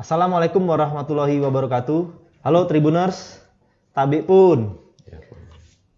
[0.00, 2.00] Assalamualaikum warahmatullahi wabarakatuh.
[2.40, 3.36] Halo Tribuners,
[3.92, 4.80] Tabi pun.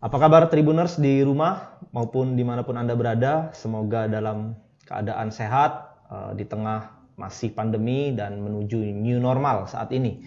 [0.03, 3.55] Apa kabar Tribuners di rumah maupun di mana pun Anda berada?
[3.55, 4.59] Semoga dalam
[4.91, 10.19] keadaan sehat uh, di tengah masih pandemi dan menuju new normal saat ini.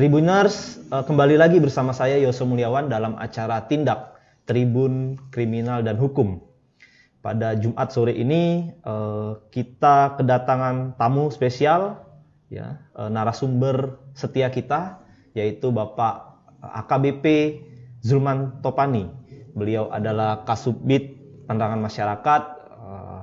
[0.00, 4.16] Tribuners, uh, kembali lagi bersama saya Yoso Mulyawan dalam acara Tindak
[4.48, 6.40] Tribun Kriminal dan Hukum.
[7.20, 12.08] Pada Jumat sore ini uh, kita kedatangan tamu spesial
[12.50, 15.00] ya narasumber setia kita
[15.32, 17.24] yaitu Bapak AKBP
[18.00, 19.08] Zulman Topani.
[19.52, 22.42] Beliau adalah Kasubit Penerangan Masyarakat
[22.80, 23.22] uh,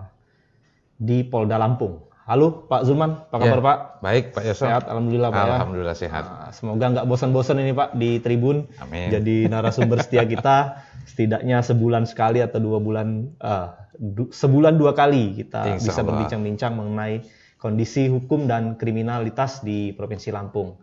[0.99, 2.05] di Polda Lampung.
[2.27, 3.77] Halo Pak Zulman, apa kabar ya, Pak?
[4.04, 4.68] Baik Pak Yosef.
[4.68, 6.02] Sehat, Alhamdulillah Pak Alhamdulillah ya.
[6.04, 6.26] sehat.
[6.27, 8.68] Uh, semoga nggak bosan-bosan ini Pak di Tribun.
[8.84, 9.07] Amin.
[9.07, 15.40] Jadi narasumber setia kita setidaknya sebulan sekali atau dua bulan, uh, du sebulan dua kali
[15.40, 17.23] kita Insya bisa berbincang-bincang mengenai
[17.58, 20.78] kondisi hukum dan kriminalitas di Provinsi Lampung.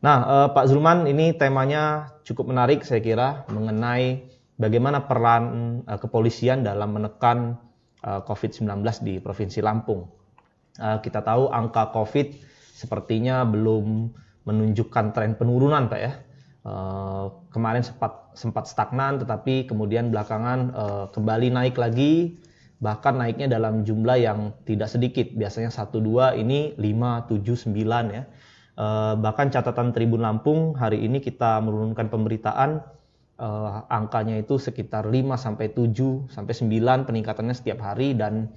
[0.00, 4.24] Nah, uh, Pak Zulman, ini temanya cukup menarik saya kira mengenai
[4.56, 5.44] bagaimana peran
[5.84, 7.60] uh, kepolisian dalam menekan
[8.06, 10.08] uh, COVID-19 di Provinsi Lampung.
[10.80, 12.32] Uh, kita tahu angka COVID
[12.72, 14.08] sepertinya belum
[14.48, 16.12] menunjukkan tren penurunan, Pak ya.
[16.60, 22.39] Uh, kemarin sempat sempat stagnan, tetapi kemudian belakangan uh, kembali naik lagi,
[22.80, 25.28] bahkan naiknya dalam jumlah yang tidak sedikit.
[25.36, 28.24] Biasanya 1-2 ini 5, 7, 9 ya.
[28.80, 32.80] Uh, bahkan catatan Tribun Lampung hari ini kita menurunkan pemberitaan
[33.36, 38.48] uh, angkanya itu sekitar 5 sampai 7 sampai 9 peningkatannya setiap hari dan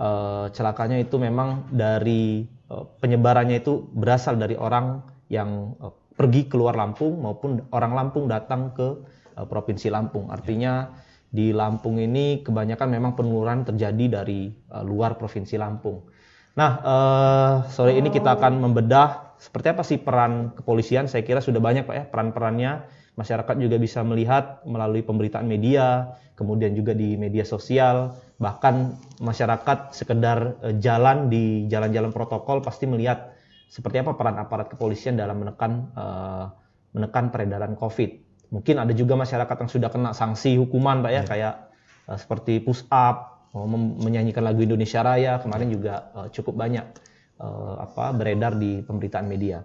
[0.00, 5.74] uh, celakanya itu memang dari penyebarannya itu berasal dari orang yang
[6.14, 8.94] pergi keluar Lampung maupun orang Lampung datang ke
[9.50, 10.30] provinsi Lampung.
[10.30, 10.86] Artinya
[11.30, 16.10] di Lampung ini kebanyakan memang penurunan terjadi dari uh, luar provinsi Lampung.
[16.58, 21.06] Nah, uh, sore ini kita akan membedah seperti apa sih peran kepolisian.
[21.06, 22.84] Saya kira sudah banyak Pak ya peran-perannya.
[23.14, 30.56] Masyarakat juga bisa melihat melalui pemberitaan media, kemudian juga di media sosial, bahkan masyarakat sekedar
[30.80, 33.36] jalan di jalan-jalan protokol pasti melihat
[33.68, 36.48] seperti apa peran aparat kepolisian dalam menekan uh,
[36.96, 38.29] menekan peredaran COVID.
[38.50, 41.22] Mungkin ada juga masyarakat yang sudah kena sanksi hukuman, Pak ya, ya.
[41.26, 41.54] kayak
[42.10, 43.66] uh, seperti push up, uh,
[44.02, 46.86] menyanyikan lagu Indonesia Raya kemarin juga uh, cukup banyak
[47.38, 49.62] uh, apa beredar di pemberitaan media.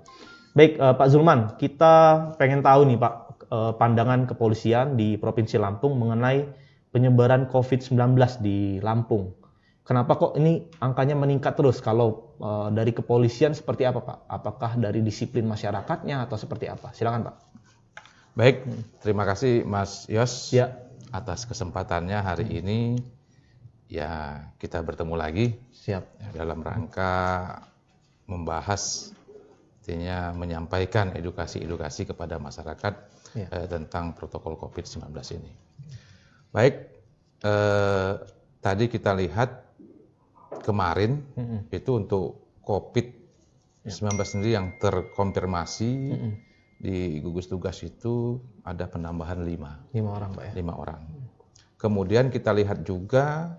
[0.53, 1.93] Baik, uh, Pak Zulman, kita
[2.37, 3.25] pengen tahu nih Pak
[3.55, 6.49] pandangan kepolisian di Provinsi Lampung mengenai
[6.89, 9.35] penyebaran COVID-19 di Lampung.
[9.85, 11.77] Kenapa kok ini angkanya meningkat terus?
[11.77, 14.17] Kalau uh, dari kepolisian seperti apa Pak?
[14.25, 16.89] Apakah dari disiplin masyarakatnya atau seperti apa?
[16.89, 17.44] Silakan Pak.
[18.35, 18.67] Baik,
[18.99, 20.75] terima kasih Mas Yos ya.
[21.15, 22.59] atas kesempatannya hari hmm.
[22.59, 22.79] ini.
[23.87, 25.55] Ya kita bertemu lagi.
[25.71, 26.35] Siap.
[26.35, 27.15] Dalam rangka
[28.27, 29.15] membahas,
[29.79, 32.93] artinya menyampaikan edukasi-edukasi kepada masyarakat
[33.39, 33.47] ya.
[33.47, 35.51] eh, tentang protokol COVID-19 ini.
[36.51, 36.91] Baik,
[37.39, 38.13] eh,
[38.59, 39.63] tadi kita lihat
[40.59, 41.59] kemarin mm-hmm.
[41.71, 42.25] itu untuk
[42.67, 44.25] COVID-19 ya.
[44.27, 46.44] sendiri yang terkonfirmasi mm-hmm.
[46.75, 49.79] Di gugus tugas itu ada penambahan lima.
[49.95, 50.51] Lima orang, Pak ya?
[50.59, 51.01] Lima orang.
[51.79, 53.55] Kemudian kita lihat juga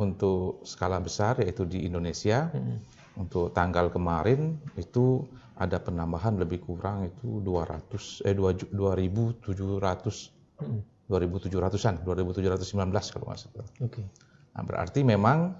[0.00, 3.20] untuk skala besar yaitu di Indonesia, mm-hmm.
[3.20, 5.28] untuk tanggal kemarin itu
[5.60, 10.80] ada penambahan lebih kurang itu 200 eh 2700 mm-hmm.
[11.10, 13.66] 2700-an, 2719 kalau nggak salah.
[13.82, 13.82] Oke.
[13.82, 14.06] Okay.
[14.54, 15.58] Nah, berarti memang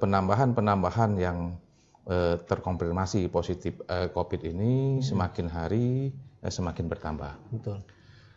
[0.00, 1.60] penambahan-penambahan yang
[2.06, 5.04] eh, terkonfirmasi positif eh, COVID ini hmm.
[5.04, 6.10] semakin hari
[6.42, 7.32] eh, semakin bertambah.
[7.52, 7.82] Betul.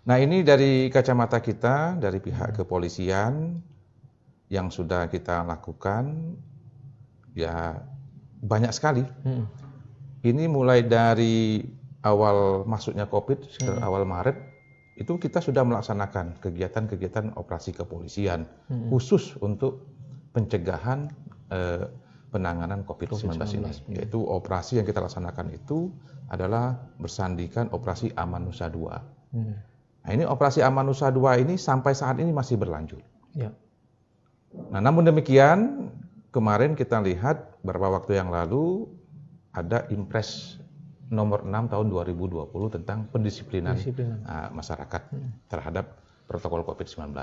[0.10, 2.58] Nah ini dari kacamata kita, dari pihak hmm.
[2.64, 3.62] kepolisian
[4.50, 6.34] yang sudah kita lakukan,
[7.38, 7.78] ya
[8.42, 9.06] banyak sekali.
[9.24, 9.46] Hmm.
[10.26, 11.64] Ini mulai dari
[12.04, 13.80] awal masuknya COVID, hmm.
[13.86, 14.38] awal Maret,
[15.00, 18.92] itu kita sudah melaksanakan kegiatan-kegiatan operasi kepolisian hmm.
[18.92, 19.88] khusus untuk
[20.36, 21.08] pencegahan
[21.52, 21.88] eh,
[22.30, 23.72] penanganan COVID-19 COVID ini.
[23.94, 24.02] Ya.
[24.02, 25.90] Yaitu operasi yang kita laksanakan itu
[26.30, 29.36] adalah bersandikan operasi Amanusa 2.
[29.36, 29.56] Hmm.
[30.06, 33.02] Nah ini operasi Amanusa 2 ini sampai saat ini masih berlanjut.
[33.34, 33.52] Ya.
[34.70, 35.90] Nah namun demikian
[36.30, 38.90] kemarin kita lihat beberapa waktu yang lalu
[39.54, 40.62] ada impres
[41.10, 43.74] nomor 6 tahun 2020 tentang pendisiplinan
[44.30, 45.50] uh, masyarakat hmm.
[45.50, 45.98] terhadap
[46.30, 47.18] protokol COVID-19.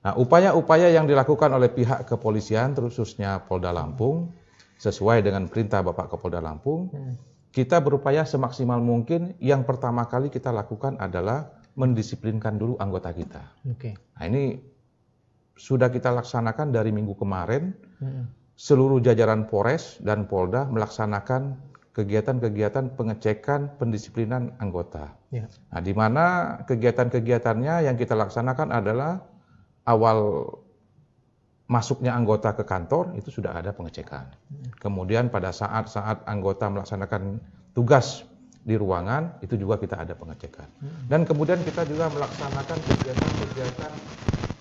[0.00, 4.32] Nah, upaya-upaya yang dilakukan oleh pihak kepolisian, khususnya Polda Lampung,
[4.80, 7.14] sesuai dengan perintah Bapak Kapolda Lampung, hmm.
[7.52, 9.36] kita berupaya semaksimal mungkin.
[9.36, 13.44] Yang pertama kali kita lakukan adalah mendisiplinkan dulu anggota kita.
[13.76, 13.92] Okay.
[14.16, 14.56] Nah, ini
[15.60, 17.76] sudah kita laksanakan dari minggu kemarin.
[18.00, 18.32] Hmm.
[18.56, 21.60] Seluruh jajaran Polres dan Polda melaksanakan
[21.92, 25.12] kegiatan-kegiatan pengecekan pendisiplinan anggota.
[25.28, 25.44] Ya.
[25.72, 26.24] Nah, di mana
[26.64, 29.20] kegiatan-kegiatannya yang kita laksanakan adalah
[29.86, 30.48] awal
[31.70, 34.26] masuknya anggota ke kantor itu sudah ada pengecekan.
[34.82, 37.38] Kemudian pada saat-saat anggota melaksanakan
[37.72, 38.26] tugas
[38.60, 40.66] di ruangan itu juga kita ada pengecekan.
[41.06, 43.92] Dan kemudian kita juga melaksanakan kegiatan-kegiatan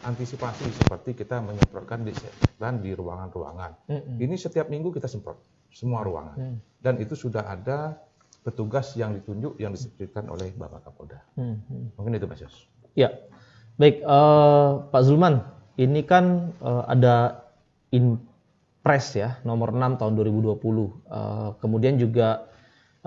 [0.05, 3.89] antisipasi seperti kita menyemprotkan disinfektan di ruangan-ruangan.
[4.21, 5.41] Ini setiap minggu kita semprot
[5.73, 6.37] semua ruangan.
[6.37, 6.57] Mm.
[6.81, 7.99] Dan itu sudah ada
[8.41, 11.19] petugas yang ditunjuk yang disebutkan oleh Bapak Kapolda.
[11.99, 12.55] Mungkin itu Mas Yos.
[12.97, 13.13] Ya,
[13.79, 15.39] baik uh, Pak Zulman
[15.79, 17.47] ini kan uh, ada
[17.95, 20.59] Impres ya nomor 6 tahun 2020.
[20.59, 22.51] Uh, kemudian juga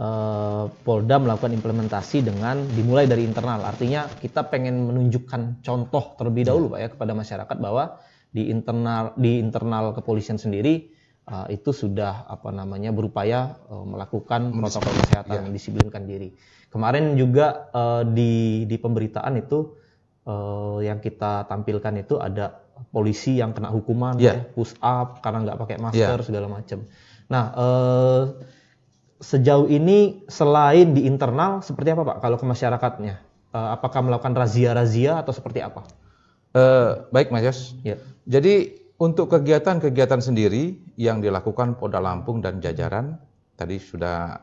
[0.00, 3.62] uh, Polda melakukan implementasi dengan dimulai dari internal.
[3.62, 8.00] Artinya kita pengen menunjukkan contoh terlebih dahulu Pak ya kepada masyarakat bahwa
[8.32, 10.88] di internal di internal kepolisian sendiri
[11.28, 15.52] uh, itu sudah apa namanya berupaya uh, melakukan protokol kesehatan ya.
[15.52, 16.32] disiplinkan diri.
[16.72, 19.81] Kemarin juga uh, di di pemberitaan itu
[20.26, 24.42] uh, yang kita tampilkan itu ada polisi yang kena hukuman yeah.
[24.42, 26.26] ya, push up karena nggak pakai masker yeah.
[26.26, 26.88] segala macam.
[27.30, 28.22] Nah, eh,
[29.22, 33.14] sejauh ini selain di internal seperti apa Pak kalau ke masyarakatnya?
[33.52, 35.86] Eh, apakah melakukan razia-razia atau seperti apa?
[36.52, 37.60] Uh, baik Mas Yos.
[37.80, 37.96] Yeah.
[38.28, 43.16] Jadi untuk kegiatan-kegiatan sendiri yang dilakukan Polda Lampung dan jajaran
[43.56, 44.36] tadi sudah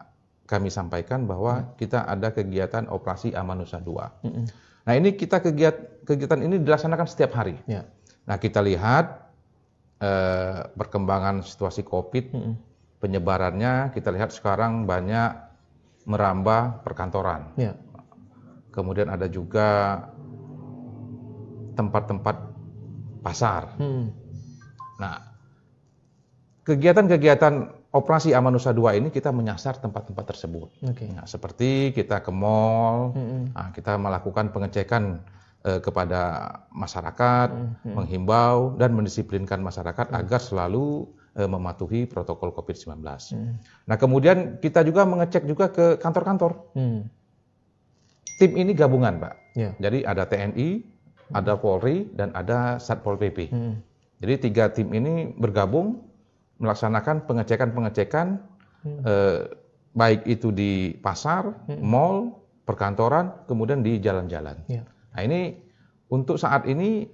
[0.50, 1.68] kami sampaikan bahwa hmm.
[1.78, 4.26] kita ada kegiatan operasi Amanusa 2.
[4.26, 4.50] Hmm.
[4.88, 7.60] Nah ini kita kegiatan kegiatan ini dilaksanakan setiap hari.
[7.70, 7.88] Yeah.
[8.26, 9.30] Nah kita lihat
[10.02, 12.54] eh, perkembangan situasi COVID, hmm.
[13.04, 15.50] penyebarannya kita lihat sekarang banyak
[16.10, 17.54] merambah perkantoran.
[17.60, 17.78] Ya.
[18.74, 20.02] Kemudian ada juga
[21.78, 22.36] tempat-tempat
[23.24, 23.78] pasar.
[23.80, 24.12] Hmm.
[25.00, 25.16] Nah,
[26.68, 30.70] kegiatan-kegiatan operasi Amanusa 2 ini kita menyasar tempat-tempat tersebut.
[30.94, 31.10] Okay.
[31.10, 33.58] Nah, seperti kita ke mall, hmm.
[33.58, 35.26] nah, kita melakukan pengecekan
[35.66, 37.94] eh, kepada masyarakat, hmm.
[37.98, 40.20] menghimbau dan mendisiplinkan masyarakat hmm.
[40.22, 43.02] agar selalu eh, mematuhi protokol COVID-19.
[43.02, 43.58] Hmm.
[43.90, 46.78] Nah, kemudian kita juga mengecek juga ke kantor-kantor.
[46.78, 47.10] Hmm.
[48.38, 49.36] Tim ini gabungan, Pak.
[49.58, 49.74] Yeah.
[49.82, 50.70] Jadi ada TNI,
[51.36, 53.52] ada Polri, dan ada Satpol PP.
[53.52, 53.82] Hmm.
[54.20, 56.09] Jadi tiga tim ini bergabung
[56.60, 58.40] melaksanakan pengecekan-pengecekan
[58.84, 59.02] hmm.
[59.04, 59.40] eh,
[59.96, 61.82] baik itu di pasar, hmm.
[61.82, 64.62] mall, perkantoran, kemudian di jalan-jalan.
[64.70, 64.86] Yeah.
[65.16, 65.58] Nah ini
[66.12, 67.10] untuk saat ini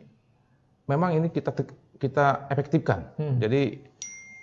[0.90, 1.56] memang ini kita
[1.98, 3.08] kita efektifkan.
[3.16, 3.40] Hmm.
[3.40, 3.80] Jadi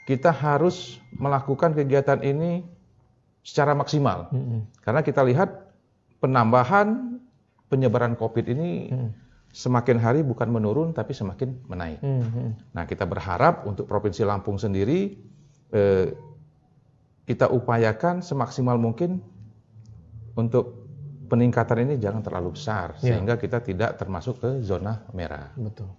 [0.08, 2.64] kita harus melakukan kegiatan ini
[3.44, 4.32] secara maksimal.
[4.32, 4.66] Hmm.
[4.82, 5.50] Karena kita lihat
[6.22, 7.18] penambahan
[7.68, 9.10] penyebaran COVID ini hmm.
[9.52, 12.00] Semakin hari bukan menurun tapi semakin menaik.
[12.00, 12.56] Hmm.
[12.72, 15.12] Nah kita berharap untuk Provinsi Lampung sendiri
[15.76, 16.08] eh,
[17.28, 19.20] kita upayakan semaksimal mungkin
[20.32, 20.88] untuk
[21.28, 23.12] peningkatan ini jangan terlalu besar ya.
[23.12, 25.52] sehingga kita tidak termasuk ke zona merah.
[25.56, 25.92] Betul.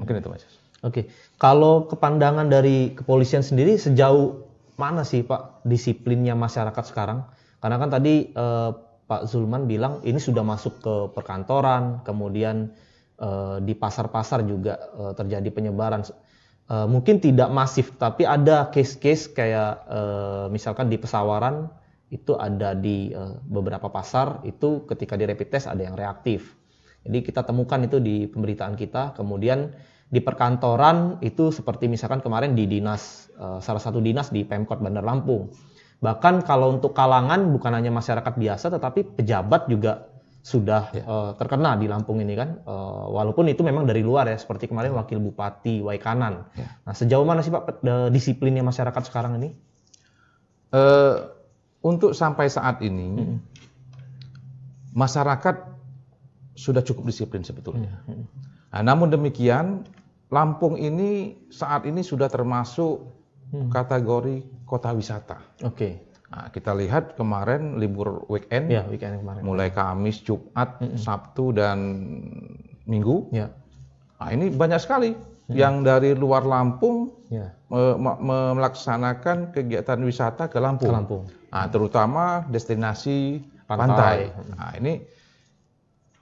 [0.00, 0.44] Mungkin itu Mas.
[0.80, 1.08] Oke.
[1.36, 4.44] Kalau kepandangan dari kepolisian sendiri sejauh
[4.76, 7.28] mana sih Pak disiplinnya masyarakat sekarang?
[7.60, 8.70] Karena kan tadi eh,
[9.06, 12.74] Pak Zulman bilang ini sudah masuk ke perkantoran, kemudian
[13.20, 16.04] eh, di pasar-pasar juga eh, terjadi penyebaran.
[16.06, 19.86] Eh, mungkin tidak masif, tapi ada case-case kayak
[20.50, 21.70] misalkan di pesawaran
[22.06, 23.10] itu ada di
[23.50, 26.54] beberapa pasar itu ketika di rapid test ada yang reaktif.
[27.06, 29.14] Jadi kita temukan itu di pemberitaan kita.
[29.14, 29.70] Kemudian
[30.06, 33.30] di perkantoran itu seperti misalkan kemarin di dinas
[33.62, 35.50] salah satu dinas di Pemkot Bandar Lampung.
[36.02, 40.06] Bahkan kalau untuk kalangan bukan hanya masyarakat biasa tetapi pejabat juga
[40.46, 41.02] sudah ya.
[41.02, 42.62] uh, terkena di Lampung ini kan.
[42.62, 46.46] Uh, walaupun itu memang dari luar ya seperti kemarin wakil bupati Waikanan.
[46.54, 46.78] Ya.
[46.86, 47.82] Nah, sejauh mana sih Pak
[48.14, 49.58] disiplinnya masyarakat sekarang ini?
[50.70, 51.34] Uh,
[51.82, 53.38] untuk sampai saat ini hmm.
[54.94, 55.66] masyarakat
[56.54, 57.98] sudah cukup disiplin sebetulnya.
[58.06, 58.30] Hmm.
[58.70, 59.82] Nah, namun demikian
[60.26, 63.02] Lampung ini saat ini sudah termasuk
[63.50, 63.70] hmm.
[63.70, 65.38] kategori kota wisata.
[65.66, 65.74] Oke.
[65.74, 65.92] Okay.
[66.26, 69.46] Nah, kita lihat kemarin libur weekend, ya, weekend kemarin.
[69.46, 70.98] mulai Kamis, Jumat, hmm.
[70.98, 71.78] Sabtu dan
[72.86, 73.30] Minggu.
[73.30, 73.50] Ya.
[74.18, 75.54] Nah, ini banyak sekali hmm.
[75.54, 77.54] yang dari luar Lampung ya.
[78.58, 80.90] melaksanakan kegiatan wisata ke Lampung.
[80.90, 81.22] Ke Lampung.
[81.54, 83.86] Nah, terutama destinasi pantai.
[83.86, 84.18] pantai.
[84.58, 84.92] Nah, ini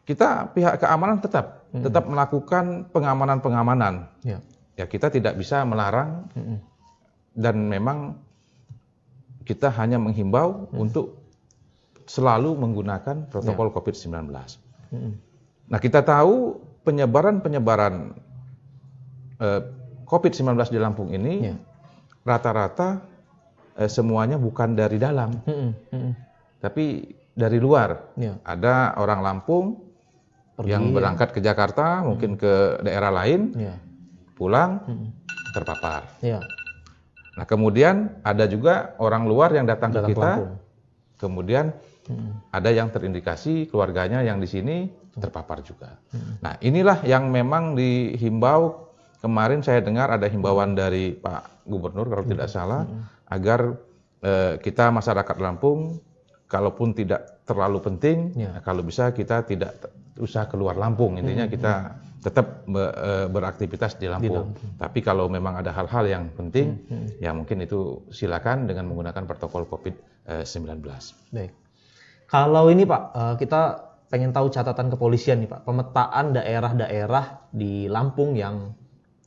[0.04, 1.80] kita pihak keamanan tetap hmm.
[1.80, 4.04] tetap melakukan pengamanan-pengamanan.
[4.20, 4.38] Ya.
[4.76, 6.60] ya kita tidak bisa melarang hmm.
[7.40, 8.20] dan memang
[9.44, 10.76] kita hanya menghimbau hmm.
[10.80, 11.20] untuk
[12.04, 13.72] selalu menggunakan protokol ya.
[13.80, 14.12] COVID-19.
[14.92, 15.12] Hmm.
[15.68, 18.12] Nah, kita tahu penyebaran-penyebaran
[19.40, 19.60] eh,
[20.04, 21.56] COVID-19 di Lampung ini ya.
[22.24, 23.14] rata-rata ya
[23.78, 26.12] eh, semuanya bukan dari dalam, Mm-mm, mm-mm.
[26.62, 28.14] tapi dari luar.
[28.14, 28.38] Ya.
[28.46, 29.64] Ada orang Lampung
[30.54, 33.74] Pergi, yang berangkat ke Jakarta, mungkin ke daerah lain, Ya.
[34.38, 35.10] pulang Mm-mm.
[35.50, 36.06] terpapar.
[37.34, 40.52] Nah, kemudian ada juga orang luar yang datang, Datang ke kita, Lampung.
[41.18, 41.64] kemudian
[42.04, 42.32] Mm-mm.
[42.52, 44.76] ada yang terindikasi keluarganya yang di sini
[45.14, 45.98] terpapar juga.
[46.42, 48.82] Nah, inilah yang memang dihimbau.
[49.18, 52.84] Kemarin saya dengar ada himbauan dari Pak Gubernur kalau tidak salah
[53.24, 53.72] agar
[54.20, 55.96] eh, kita masyarakat Lampung
[56.44, 58.60] kalaupun tidak terlalu penting Ya.
[58.60, 59.80] kalau bisa kita tidak
[60.20, 61.16] usah keluar Lampung.
[61.16, 64.56] Intinya kita tetap be- eh, beraktivitas di Lampung.
[64.80, 66.80] Tapi kalau memang ada hal-hal yang penting
[67.20, 70.80] ya mungkin itu silakan dengan menggunakan protokol COVID-19.
[71.36, 71.52] Baik.
[72.24, 73.60] Kalau ini Pak, eh, kita
[74.08, 78.72] pengen tahu catatan kepolisian nih Pak, pemetaan daerah-daerah di Lampung yang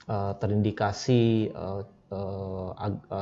[0.10, 1.54] eh, terindikasi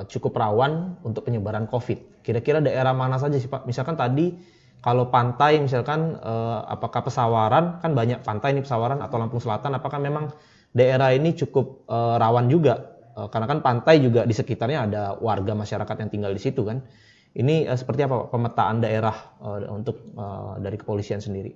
[0.06, 2.22] cukup rawan untuk penyebaran COVID.
[2.22, 3.66] Kira-kira daerah mana saja sih Pak?
[3.66, 4.38] Misalkan tadi
[4.86, 9.98] kalau pantai misalkan eh, apakah pesawaran kan banyak pantai ini pesawaran atau Lampung Selatan apakah
[9.98, 10.30] memang
[10.78, 13.02] daerah ini cukup eh, rawan juga?
[13.18, 16.86] Eh, karena kan pantai juga di sekitarnya ada warga masyarakat yang tinggal di situ kan?
[17.34, 21.50] Ini eh, seperti apa pemetaan daerah eh, untuk eh, dari kepolisian sendiri?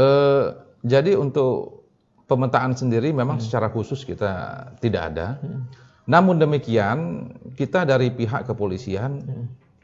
[0.00, 0.46] Eh,
[0.80, 1.84] jadi untuk
[2.24, 5.36] pemetaan sendiri memang secara khusus kita tidak ada.
[6.08, 7.28] Namun demikian
[7.60, 9.20] kita dari pihak kepolisian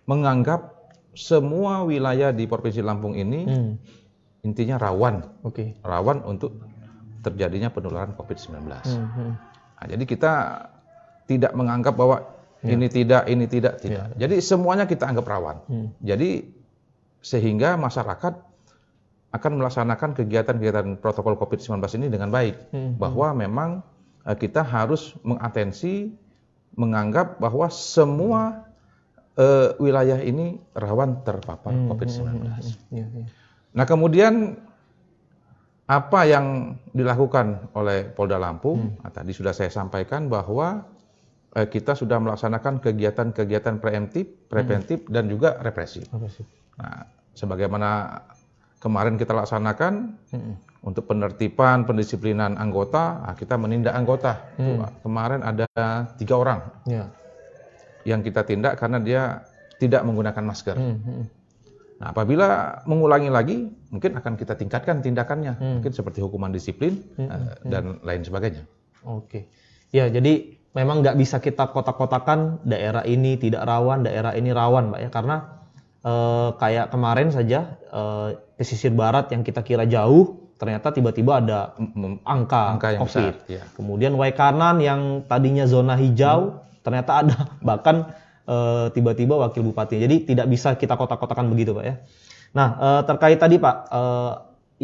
[0.08, 0.73] menganggap
[1.14, 3.70] semua wilayah di Provinsi Lampung ini Hmm,
[4.44, 6.58] intinya rawan, oke rawan untuk
[7.24, 8.54] terjadinya penularan COVID-19.
[8.60, 9.32] Hmm, hmm.
[9.80, 10.32] Nah, jadi kita
[11.24, 14.16] tidak menganggap bahwa ini tidak, ini tidak, tidak.
[14.16, 15.56] Jadi semuanya kita anggap rawan.
[15.68, 15.88] Hmm.
[16.00, 16.48] Jadi
[17.24, 18.34] sehingga masyarakat
[19.34, 22.72] akan melaksanakan kegiatan-kegiatan protokol COVID-19 ini dengan baik.
[22.72, 22.96] Hmm.
[22.96, 23.84] Bahwa memang
[24.24, 26.12] eh, kita harus mengatensi,
[26.76, 28.64] menganggap bahwa semua
[29.34, 32.44] eh, wilayah ini rawan terpapar COVID-19.
[32.94, 33.26] Iya, iya.
[33.74, 34.54] Nah kemudian
[35.84, 38.96] apa yang dilakukan oleh Polda Lampung?
[39.04, 40.80] Nah, tadi sudah saya sampaikan bahwa
[41.52, 46.08] eh, kita sudah melaksanakan kegiatan-kegiatan preemptif, preventif dan juga represif.
[46.80, 47.04] Nah,
[47.36, 48.22] sebagaimana
[48.80, 54.40] kemarin kita laksanakan Hmm, untuk penertiban, pendisiplinan anggota, nah, kita menindak anggota.
[54.56, 55.68] Tuh, Kemarin ada
[56.16, 57.08] tiga orang ya.
[58.04, 59.22] Yang kita tindak karena dia
[59.80, 60.76] tidak menggunakan masker.
[60.76, 61.24] Hmm, hmm.
[61.94, 63.56] Nah, apabila mengulangi lagi,
[63.88, 68.66] mungkin akan kita tingkatkan tindakannya, mungkin seperti hukuman disiplin eh, dan lain sebagainya.
[69.06, 69.46] Oke.
[69.94, 75.00] Ya, jadi memang nggak bisa kita kotak-kotakan daerah ini tidak rawan, daerah ini rawan, Pak
[75.00, 75.36] ya, karena
[76.02, 82.18] eh, kayak kemarin saja eh, pesisir barat yang kita kira jauh, ternyata tiba-tiba ada Mem-
[82.26, 83.34] angka, Angka yang COVID.
[83.38, 83.62] besar, ya.
[83.78, 87.36] Kemudian Waikanan yang tadinya zona hijau, ternyata ada
[87.68, 88.12] bahkan
[88.44, 89.98] eh, tiba-tiba wakil bupati.
[89.98, 91.94] Jadi tidak bisa kita kotak-kotakan begitu, Pak ya.
[92.54, 94.32] Nah, eh, terkait tadi Pak eh,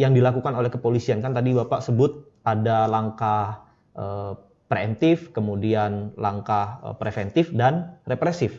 [0.01, 4.33] yang dilakukan oleh kepolisian kan tadi Bapak sebut ada langkah eh,
[4.67, 8.59] preemptif, kemudian langkah eh, preventif dan represif.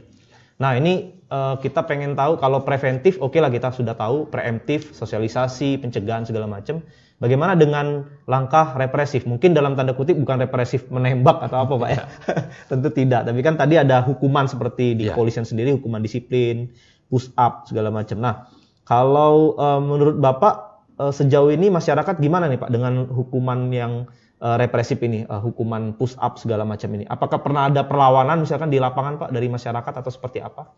[0.62, 5.82] Nah, ini eh, kita pengen tahu kalau preventif oke lah kita sudah tahu preemptif, sosialisasi,
[5.82, 6.86] pencegahan segala macam.
[7.22, 9.30] Bagaimana dengan langkah represif?
[9.30, 12.04] Mungkin dalam tanda kutip bukan represif menembak atau apa, Pak ya.
[12.74, 15.14] Tentu tidak, tapi kan tadi ada hukuman seperti di Ya.
[15.14, 16.74] kepolisian sendiri hukuman disiplin,
[17.14, 18.18] push up segala macam.
[18.18, 18.50] Nah,
[18.90, 24.10] kalau eh, menurut Bapak eh, sejauh ini masyarakat gimana nih Pak dengan hukuman yang
[24.42, 27.06] eh, represif ini, eh, hukuman push up segala macam ini?
[27.06, 30.74] Apakah pernah ada perlawanan misalkan di lapangan Pak dari masyarakat atau seperti apa?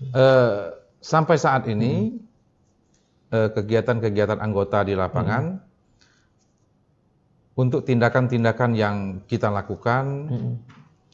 [0.00, 0.60] Eh,
[0.98, 2.29] sampai saat ini eh,
[3.30, 5.62] kegiatan-kegiatan anggota di lapangan
[7.54, 8.96] untuk tindakan-tindakan yang
[9.26, 10.54] kita lakukan Hmm.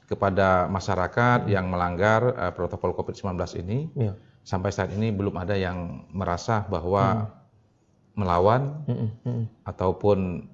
[0.06, 4.14] kepada masyarakat yang melanggar eh, protokol COVID-19 ini Iya.
[4.46, 7.34] sampai saat ini belum ada yang merasa bahwa
[8.14, 10.46] melawan Mm-mm, mm-mm, ataupun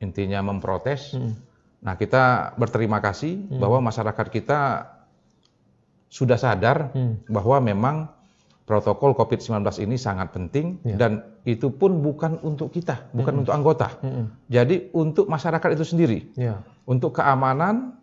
[0.00, 1.12] intinya memprotes.
[1.12, 1.34] mm-mm.
[1.76, 4.60] Nah, kita berterima kasih bahwa masyarakat kita
[6.08, 7.20] sudah sadar Hmm.
[7.28, 7.96] bahwa memang
[8.66, 10.98] protokol COVID-19 ini sangat penting Ya.
[10.98, 13.94] dan itu pun bukan untuk kita, bukan untuk anggota.
[14.02, 14.26] Mm-mm.
[14.50, 17.94] Jadi untuk masyarakat itu sendiri, Iya, untuk keamanan,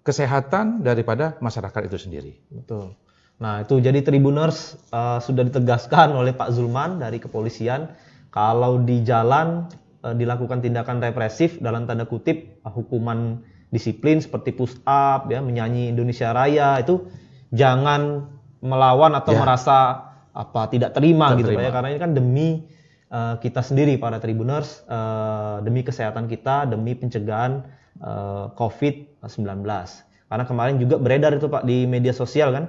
[0.00, 2.32] kesehatan daripada masyarakat itu sendiri.
[2.48, 2.96] betul.
[3.38, 7.92] Nah, itu jadi Tribuners eh, sudah ditegaskan oleh Pak Zulman dari kepolisian
[8.32, 9.68] kalau di jalan
[10.02, 15.92] eh, dilakukan tindakan represif dalam tanda kutip eh, hukuman disiplin seperti push up ya, menyanyi
[15.92, 17.04] Indonesia Raya itu
[17.52, 18.32] jangan
[18.64, 19.40] melawan atau Ya.
[19.42, 19.76] merasa
[20.34, 21.74] apa tidak terima Tidak gitu Pak ya terima.
[21.74, 22.48] karena ini kan demi
[23.10, 27.64] eh, kita sendiri para Tribuners eh, demi kesehatan kita, demi pencegahan
[28.02, 29.64] eh, COVID-19.
[30.28, 32.68] Karena kemarin juga beredar itu Pak di media sosial kan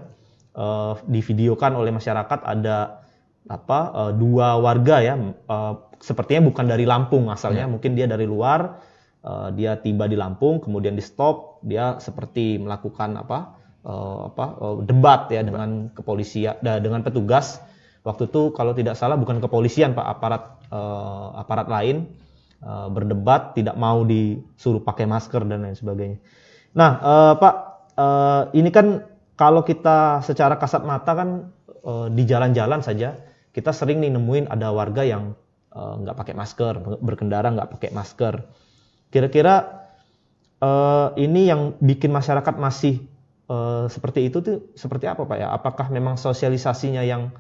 [0.56, 3.04] uh, divideokan oleh masyarakat ada
[3.52, 7.72] apa uh, dua warga ya uh, sepertinya bukan dari Lampung asalnya, ya.
[7.72, 8.80] mungkin dia dari luar,
[9.28, 13.59] uh, dia tiba di Lampung, kemudian di stop, dia seperti melakukan apa
[13.90, 17.58] uh, apa uh, debat ya dengan kepolisian, dengan petugas.
[18.06, 22.06] Waktu itu kalau tidak salah bukan kepolisian pak, aparat uh, aparat lain
[22.62, 26.22] uh, berdebat, tidak mau disuruh pakai masker dan lain sebagainya.
[26.78, 27.56] Nah uh, pak,
[27.98, 29.02] uh, ini kan
[29.34, 31.30] kalau kita secara kasat mata kan
[31.82, 33.18] uh, di jalan-jalan saja
[33.50, 35.34] kita sering nih nemuin ada warga yang
[35.70, 38.42] Eh, nggak uh, pakai masker, berkendara nggak pakai masker.
[39.14, 39.86] Kira-kira
[40.66, 43.06] uh, ini yang bikin masyarakat masih
[43.50, 45.52] uh, seperti itu tuh seperti apa Pak ya?
[45.52, 47.34] Apakah memang sosialisasinya yang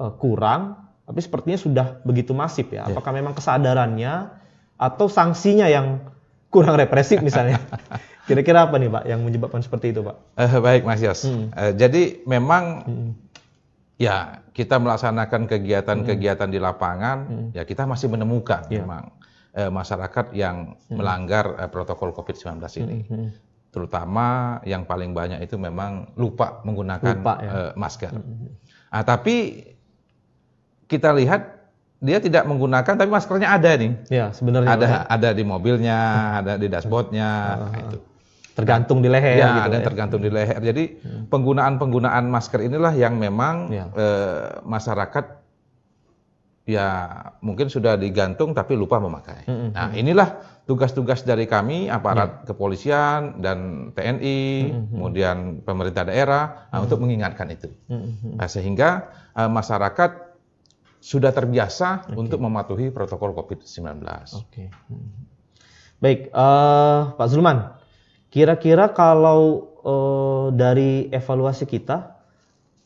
[0.00, 0.80] uh, kurang?
[1.06, 2.88] Tapi sepertinya sudah begitu masif ya.
[2.88, 2.90] ya.
[2.90, 4.32] Apakah memang kesadarannya
[4.80, 6.08] atau sanksinya yang
[6.48, 7.60] kurang represif misalnya?
[8.26, 10.16] Kira-kira apa nih Pak yang menyebabkan seperti itu Pak?
[10.40, 11.28] Uh, baik Mas Yos.
[11.28, 11.52] Hmm.
[11.52, 13.10] Uh, jadi memang hmm
[14.02, 16.54] ya kita melaksanakan kegiatan-kegiatan hmm.
[16.54, 17.48] di lapangan, hmm.
[17.54, 18.82] ya kita masih menemukan yeah.
[18.82, 19.14] memang
[19.54, 20.98] eh, masyarakat yang hmm.
[20.98, 22.98] melanggar eh, protokol COVID-19 ini.
[23.06, 23.28] Hmm.
[23.72, 23.74] Hmm.
[23.74, 27.50] Terutama yang paling banyak itu memang lupa menggunakan lupa, ya.
[27.50, 28.12] eh, masker.
[28.12, 28.50] Hmm, hmm.
[28.92, 29.36] Nah, tapi
[30.84, 33.92] kita lihat dia tidak menggunakan tapi maskernya ada nih.
[34.12, 35.00] Ya, sebenarnya ada ya.
[35.08, 35.98] ada di mobilnya,
[36.44, 37.98] ada di dashboardnya, uh, nah, itu.
[38.52, 39.40] Tergantung di leher.
[39.40, 39.84] Ya, gitu ada ya.
[39.86, 40.60] tergantung di leher.
[40.60, 41.32] Jadi hmm.
[41.32, 43.88] penggunaan-penggunaan masker inilah yang memang ya.
[43.96, 45.41] eh, masyarakat
[46.62, 46.86] ya
[47.42, 49.46] mungkin sudah digantung tapi lupa memakai.
[49.46, 50.00] Hmm, hmm nah hmm.
[50.00, 50.28] inilah
[50.62, 52.54] tugas-tugas dari kami aparat ya.
[52.54, 57.70] kepolisian dan TNI, hmm, hmm kemudian pemerintah daerah nah, untuk mengingatkan itu.
[57.90, 60.10] Hmm nah, sehingga eh, masyarakat
[61.02, 62.14] sudah terbiasa okay.
[62.14, 63.82] untuk mematuhi protokol COVID-19.
[64.38, 64.38] Oke.
[64.46, 64.66] Okay.
[65.98, 67.82] Baik, uh, Pak Zulman,
[68.32, 72.16] Kira-kira kalau uh, dari evaluasi kita,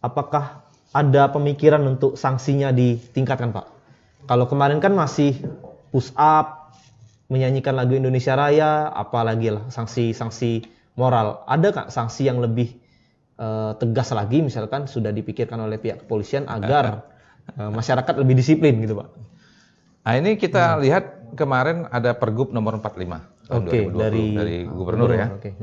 [0.03, 3.67] apakah ada pemikiran untuk sanksinya ditingkatkan Pak?
[4.27, 5.39] Kalau kemarin kan masih
[5.95, 6.75] push up,
[7.31, 10.67] menyanyikan lagu Indonesia Raya, apalagi lah sanksi-sanksi
[10.99, 11.47] moral.
[11.47, 12.75] Ada nggak sanksi yang lebih
[13.39, 17.07] uh, tegas lagi, misalkan sudah dipikirkan oleh pihak kepolisian agar
[17.59, 19.09] uh, masyarakat lebih disiplin gitu Pak?
[20.07, 20.81] Nah ini kita hmm.
[20.87, 25.27] lihat kemarin ada Pergub nomor 45 tahun okay, 2020 dari, dari gubernur ya.
[25.39, 25.55] Okay.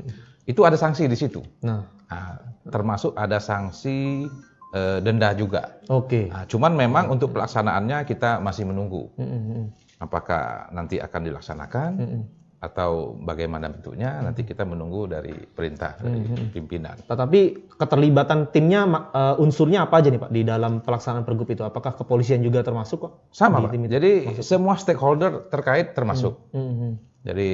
[0.43, 1.39] Itu ada sanksi di situ.
[1.63, 1.83] Nah.
[2.11, 4.27] nah termasuk ada sanksi
[4.73, 5.79] e, denda juga.
[5.87, 6.09] Oke.
[6.09, 6.25] Okay.
[6.33, 9.13] Nah, cuman memang untuk pelaksanaannya kita masih menunggu.
[9.15, 9.63] Mm -hmm.
[10.01, 12.21] Apakah nanti akan dilaksanakan mm -hmm.
[12.59, 14.19] atau bagaimana bentuknya?
[14.19, 16.49] Nanti kita menunggu dari perintah dari mm -hmm.
[16.51, 16.97] pimpinan.
[17.05, 18.83] Tetapi keterlibatan timnya
[19.13, 21.63] uh, unsurnya apa aja nih Pak di dalam pelaksanaan pergub itu?
[21.63, 23.13] Apakah kepolisian juga termasuk kok?
[23.31, 23.77] Sama Pak.
[23.87, 24.43] Jadi masuk.
[24.43, 26.35] semua stakeholder terkait termasuk.
[26.51, 26.91] Mm -hmm.
[27.23, 27.49] Jadi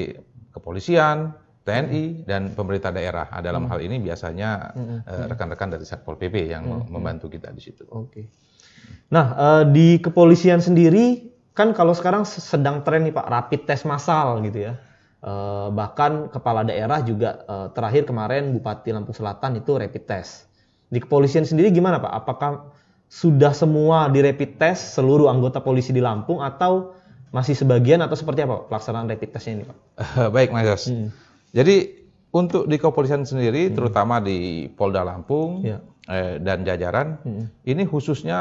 [0.49, 3.27] kepolisian, TNI dan pemerintah daerah.
[3.29, 3.71] Nah, dalam hmm.
[3.71, 4.49] hal ini biasanya
[5.05, 6.89] uh, rekan-rekan dari Satpol PP yang hmm.
[6.89, 7.85] membantu kita di situ.
[7.91, 8.09] Oke.
[8.09, 8.25] Okay.
[9.09, 14.39] Nah, uh, di kepolisian sendiri kan kalau sekarang sedang tren nih Pak rapid test massal
[14.45, 14.73] gitu ya.
[15.19, 20.47] Uh, bahkan kepala daerah juga uh, terakhir kemarin Bupati Lampung Selatan itu rapid test.
[20.87, 22.13] Di kepolisian sendiri gimana Pak?
[22.23, 22.71] Apakah
[23.11, 26.95] sudah semua di rapid test seluruh anggota polisi di Lampung atau
[27.35, 29.77] masih sebagian atau seperti apa pelaksanaan rapid testnya ini Pak?
[30.35, 30.83] Baik Mas Yos.
[30.87, 31.09] Hmm.
[31.49, 31.75] Jadi
[32.29, 33.75] untuk di kepolisian sendiri, hmm.
[33.75, 35.81] terutama di Polda Lampung ya.
[36.05, 37.65] eh, dan jajaran, hmm.
[37.65, 38.39] ini khususnya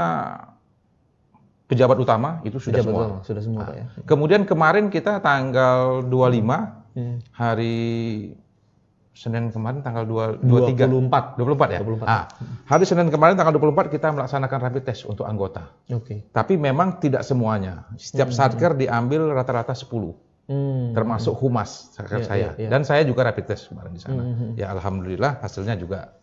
[1.68, 3.04] pejabat utama itu sudah pejabat semua.
[3.04, 3.86] Utama, sudah semua Pak ya.
[4.08, 7.16] Kemudian kemarin kita tanggal 25 hmm.
[7.32, 7.76] hari
[9.18, 10.86] Senin kemarin tanggal 2, 23.
[10.86, 11.42] 24.
[11.42, 11.80] 24 ya?
[11.82, 12.06] 24.
[12.06, 12.24] Ah,
[12.70, 15.74] hari Senin kemarin tanggal 24 kita melaksanakan rapid test untuk anggota.
[15.90, 16.06] Oke.
[16.06, 16.18] Okay.
[16.30, 17.90] Tapi memang tidak semuanya.
[17.98, 18.38] Setiap hmm.
[18.38, 19.90] satker diambil rata-rata 10.
[20.48, 20.96] Hmm.
[20.96, 22.40] Termasuk humas yeah, saya.
[22.40, 22.70] Yeah, yeah.
[22.72, 24.24] Dan saya juga rapid test kemarin di sana.
[24.24, 24.32] Hmm.
[24.32, 24.52] hmm, hmm.
[24.56, 26.16] Ya alhamdulillah hasilnya juga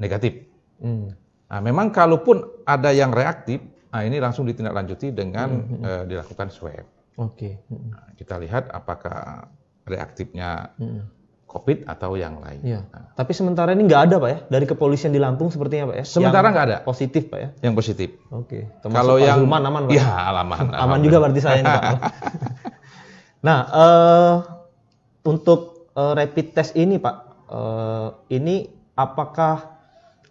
[0.00, 0.48] negatif.
[0.80, 1.12] Hmm.
[1.48, 3.60] Nah, memang kalaupun ada yang reaktif,
[3.92, 5.80] nah ini langsung ditindaklanjuti dengan hmm.
[5.84, 6.88] uh, dilakukan swab.
[7.20, 7.60] Oke.
[7.60, 7.76] Okay.
[7.92, 9.48] Nah, kita lihat apakah
[9.84, 12.60] reaktifnya hmm COVID atau yang lain.
[12.60, 12.80] Ya.
[12.92, 13.08] Nah.
[13.16, 16.04] Tapi sementara ini nggak ada pak ya dari kepolisian di Lampung sepertinya pak ya?
[16.04, 16.78] Sementara nggak ada.
[16.84, 17.48] Positif pak ya?
[17.64, 18.08] Yang positif.
[18.28, 18.68] Oke.
[18.84, 19.96] Kalau yang Zulman aman pak?
[19.96, 20.68] Ya aman.
[20.84, 21.82] aman juga berarti saya ini pak.
[23.38, 24.34] nah uh,
[25.26, 27.16] untuk uh, rapid test ini pak,
[27.50, 28.66] uh, ini
[28.98, 29.78] apakah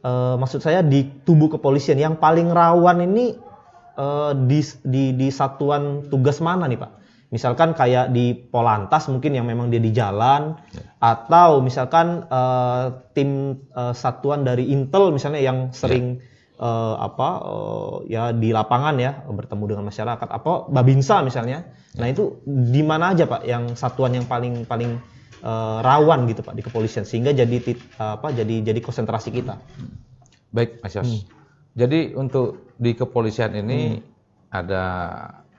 [0.03, 3.35] uh, maksud saya di tubuh kepolisian yang paling rawan ini
[3.95, 6.91] uh, di, di di satuan tugas mana nih pak?
[7.27, 10.81] misalkan kayak di Polantas mungkin yang memang dia di jalan ya.
[11.03, 16.63] atau misalkan uh, tim uh, satuan dari Intel misalnya yang sering ya.
[16.63, 21.86] uh, apa uh, ya di lapangan ya bertemu dengan masyarakat apa Babinsa misalnya ya.
[21.97, 25.01] Nah itu di mana aja Pak yang satuan yang paling paling
[25.41, 27.57] uh, rawan gitu Pak di kepolisian sehingga jadi
[27.97, 29.57] uh, apa jadi jadi konsentrasi kita
[30.51, 31.05] Baik, Mas Yos.
[31.05, 31.21] Hmm.
[31.77, 34.01] Jadi untuk di kepolisian ini hmm.
[34.49, 34.83] ada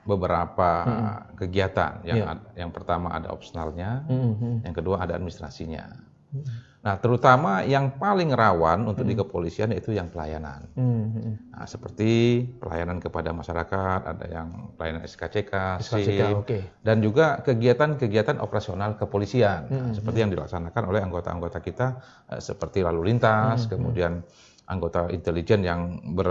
[0.03, 1.39] beberapa hmm.
[1.39, 2.03] kegiatan.
[2.03, 2.33] Yang yeah.
[2.33, 4.33] ad, yang pertama ada opsionalnya, hmm.
[4.35, 4.55] hmm.
[4.65, 5.85] yang kedua ada administrasinya.
[6.33, 6.45] Hmm.
[6.79, 9.11] Nah, terutama yang paling rawan untuk hmm.
[9.11, 10.63] di kepolisian itu yang pelayanan.
[10.79, 11.33] Hmm, hmm.
[11.51, 16.63] Nah, seperti pelayanan kepada masyarakat, ada yang pelayanan SKCK, SKCK okay.
[16.79, 19.75] dan juga kegiatan-kegiatan operasional kepolisian, hmm.
[19.75, 21.87] nah, seperti yang dilaksanakan oleh anggota-anggota kita,
[22.31, 23.69] eh, seperti lalu lintas, hmm.
[23.75, 24.23] kemudian
[24.69, 26.29] anggota intelijen yang ber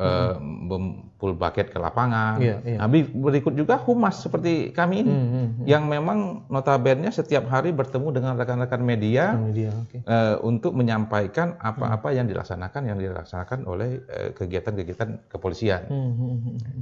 [0.00, 1.12] hmm.
[1.20, 2.40] full bucket ke lapangan.
[2.40, 2.80] Yeah, yeah.
[2.80, 5.64] Nah, berikut juga humas seperti kami ini, hmm, hmm, hmm.
[5.68, 10.00] yang memang notabene setiap hari bertemu dengan rekan-rekan media, media okay.
[10.08, 12.16] uh, untuk menyampaikan apa-apa hmm.
[12.16, 15.84] yang dilaksanakan yang dilaksanakan oleh uh, kegiatan-kegiatan kepolisian.
[15.84, 16.56] Hmm, hmm, hmm.
[16.56, 16.80] Oke,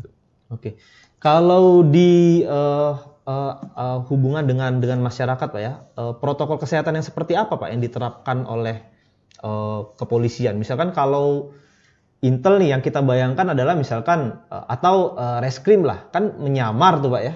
[0.48, 0.72] okay.
[1.20, 2.94] kalau di uh,
[3.26, 7.68] uh, uh, hubungan dengan dengan masyarakat, pak ya, uh, protokol kesehatan yang seperti apa pak
[7.68, 8.97] yang diterapkan oleh
[9.42, 10.58] uh, kepolisian?
[10.58, 11.52] Misalkan kalau
[12.18, 17.14] Intel nih yang kita bayangkan adalah misalkan uh, atau uh, reskrim lah kan menyamar tuh
[17.14, 17.34] pak ya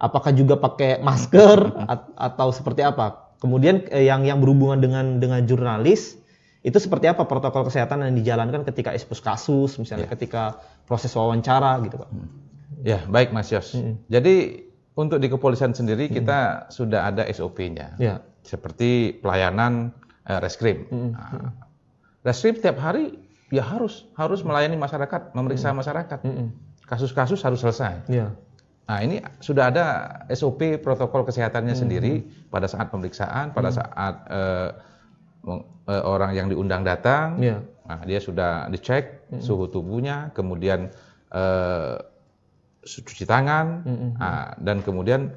[0.00, 1.68] apakah juga pakai masker
[2.32, 6.16] atau seperti apa kemudian uh, yang yang berhubungan dengan dengan jurnalis
[6.64, 10.12] itu seperti apa protokol kesehatan yang dijalankan ketika ekspos kasus misalnya ya.
[10.16, 12.28] ketika proses wawancara gitu pak hmm.
[12.88, 14.08] ya baik mas Yos hmm.
[14.08, 14.64] jadi
[14.96, 16.14] untuk di kepolisian sendiri hmm.
[16.24, 18.24] kita sudah ada SOP-nya ya.
[18.40, 19.92] seperti pelayanan
[20.26, 21.10] uh, reskrim hmm.
[21.14, 21.52] nah,
[22.22, 23.18] reskrim setiap hari
[23.52, 25.76] ya harus harus melayani masyarakat, memeriksa hmm.
[25.84, 26.18] masyarakat.
[26.88, 28.08] Kasus-kasus harus selesai.
[28.08, 28.32] Yeah.
[28.88, 29.86] Nah ini sudah ada
[30.32, 31.82] SOP protokol kesehatannya hmm.
[31.84, 32.14] sendiri
[32.48, 33.76] pada saat pemeriksaan, pada hmm.
[33.76, 34.70] saat uh,
[35.46, 37.60] uh, orang yang diundang datang, yeah.
[37.84, 39.44] nah, dia sudah dicek hmm.
[39.44, 40.88] suhu tubuhnya, kemudian
[41.30, 42.00] uh,
[42.82, 44.10] cuci tangan, hmm.
[44.18, 45.32] nah, dan kemudian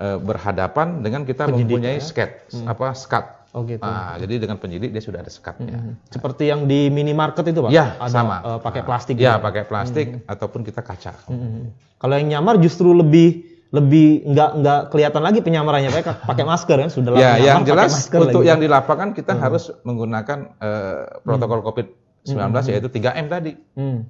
[0.00, 2.02] uh, berhadapan dengan kita Penyidik, mempunyai ya?
[2.02, 2.66] sket, hmm.
[2.66, 3.80] apa skat Oh gitu.
[3.80, 5.80] Nah, jadi dengan penyidik dia sudah ada sekatnya.
[5.80, 5.94] Hmm.
[6.12, 7.70] Seperti yang di minimarket itu pak?
[7.72, 8.36] Ya ada, sama.
[8.44, 9.16] Uh, pakai plastik.
[9.16, 9.44] Ya gitu?
[9.48, 10.28] pakai plastik hmm.
[10.28, 11.16] ataupun kita kaca.
[11.24, 11.72] Hmm.
[11.96, 16.90] Kalau yang nyamar justru lebih lebih nggak nggak kelihatan lagi penyamarannya pak pakai masker kan
[16.92, 18.48] sudah ya yang jelas untuk lagi.
[18.48, 19.42] yang di lapangan kita hmm.
[19.44, 21.66] harus menggunakan uh, protokol hmm.
[21.68, 21.86] covid
[22.24, 22.68] 19 hmm.
[22.72, 24.00] yaitu 3 m tadi hmm.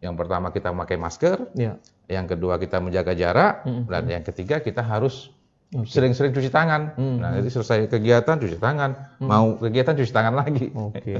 [0.00, 1.76] yang pertama kita memakai masker ya.
[2.08, 3.84] yang kedua kita menjaga jarak hmm.
[3.84, 5.28] dan yang ketiga kita harus
[5.74, 6.94] Sering-sering cuci tangan.
[6.94, 7.18] Hmm.
[7.18, 9.26] Nah, jadi selesai kegiatan cuci tangan, hmm.
[9.26, 10.70] mau kegiatan cuci tangan lagi.
[10.70, 11.02] Oke.
[11.02, 11.16] Okay.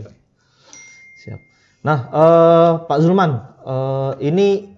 [1.27, 1.41] Siap.
[1.83, 4.71] Nah, uh, Pak Zulman, uh, ini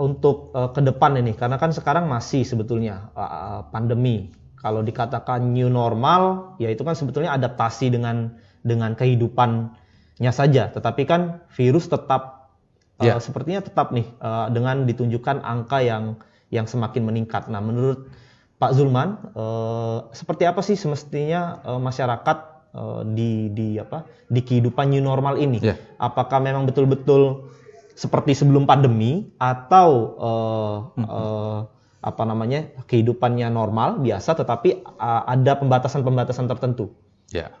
[0.00, 4.32] untuk uh, ke depan ini, karena kan sekarang masih sebetulnya uh, pandemi.
[4.60, 10.68] Kalau dikatakan new normal, ya itu kan sebetulnya adaptasi dengan dengan kehidupannya saja.
[10.68, 12.52] Tetapi kan virus tetap
[13.00, 13.16] yeah.
[13.16, 16.20] uh, sepertinya tetap nih uh, dengan ditunjukkan angka yang
[16.52, 17.48] yang semakin meningkat.
[17.48, 18.12] Nah, menurut
[18.60, 22.38] Pak Zulman, eh, seperti apa sih semestinya eh, masyarakat
[22.76, 25.64] eh, di di apa di kehidupan new normal ini?
[25.64, 25.80] Yeah.
[25.96, 27.48] Apakah memang betul-betul
[27.96, 29.88] seperti sebelum pandemi atau
[30.20, 31.08] eh, mm -hmm.
[31.08, 31.60] eh,
[32.00, 36.96] apa namanya kehidupannya normal biasa, tetapi uh, ada pembatasan-pembatasan tertentu?
[37.28, 37.52] Ya.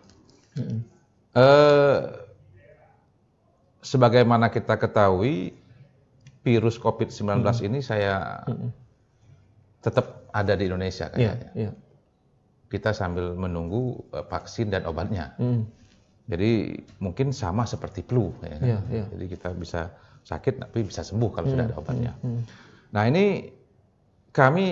[0.56, 0.56] Yeah.
[0.56, 0.80] Mm -hmm.
[1.36, 1.98] eh,
[3.84, 5.52] sebagaimana kita ketahui,
[6.40, 7.68] virus COVID-19 mm -hmm.
[7.68, 8.68] ini saya mm -hmm.
[9.80, 11.50] Tetap ada di Indonesia kayaknya.
[11.56, 11.74] Yeah, yeah.
[12.70, 15.34] Kita sambil menunggu uh, vaksin dan obatnya.
[15.40, 15.66] Mm.
[16.30, 18.30] Jadi mungkin sama seperti flu.
[18.44, 18.60] Ya kan?
[18.62, 19.06] yeah, yeah.
[19.10, 19.90] Jadi kita bisa
[20.22, 21.52] sakit tapi bisa sembuh kalau mm.
[21.56, 22.12] sudah ada hmm, obatnya.
[22.20, 22.28] Mm.
[22.30, 22.42] Mm.
[22.94, 23.24] Nah ini
[24.30, 24.66] kami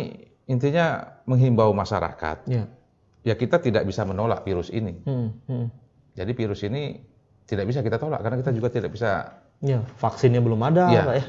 [0.47, 2.47] intinya menghimbau masyarakat.
[2.47, 2.69] Yeah.
[3.27, 4.95] Ya kita tidak bisa menolak virus ini.
[5.03, 5.29] Mm.
[5.51, 5.67] Mm.
[6.15, 7.03] Jadi virus ini
[7.49, 9.41] tidak bisa kita tolak karena kita juga tidak bisa.
[9.59, 11.03] Ya, vaksinnya belum ada, ya.
[11.03, 11.27] Pak ya.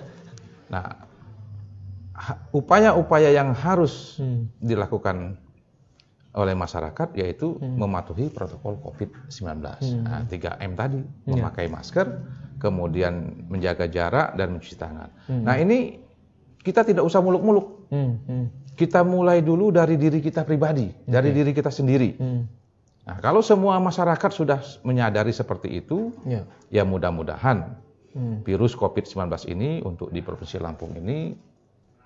[0.70, 1.09] Nah,
[2.52, 4.52] upaya-upaya yang harus hmm.
[4.60, 5.40] dilakukan
[6.36, 7.76] oleh masyarakat yaitu hmm.
[7.80, 9.50] mematuhi protokol COVID-19.
[9.82, 10.04] Hmm.
[10.06, 11.34] Nah, 3M tadi, ya.
[11.34, 12.08] memakai masker,
[12.62, 15.10] kemudian menjaga jarak dan mencuci tangan.
[15.26, 15.44] Hmm.
[15.48, 15.98] Nah, ini
[16.62, 17.90] kita tidak usah muluk-muluk.
[17.90, 18.14] Hmm.
[18.30, 18.46] Hmm.
[18.78, 21.10] Kita mulai dulu dari diri kita pribadi, okay.
[21.12, 22.16] dari diri kita sendiri.
[22.16, 22.48] Hmm.
[23.10, 27.74] Nah, kalau semua masyarakat sudah menyadari seperti itu, ya, ya mudah-mudahan
[28.14, 28.46] hmm.
[28.46, 31.49] virus COVID-19 ini untuk di Provinsi Lampung ini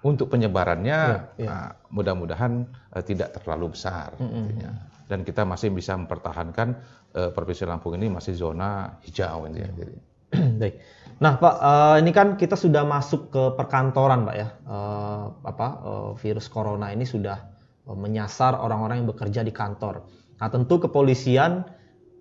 [0.03, 1.49] untuk penyebarannya ya, ya.
[1.49, 4.75] Uh, mudah-mudahan uh, tidak terlalu besar mm -hmm.
[5.07, 6.75] dan kita masih bisa mempertahankan
[7.15, 9.69] uh, provinsi Lampung ini masih zona hijau ini ya.
[9.71, 9.95] Jadi.
[10.61, 10.75] Baik.
[11.21, 16.11] Nah Pak, uh, ini kan kita sudah masuk ke perkantoran Pak ya, uh, apa uh,
[16.17, 17.37] virus corona ini sudah
[17.87, 20.03] uh, menyasar orang-orang yang bekerja di kantor.
[20.41, 21.63] Nah tentu kepolisian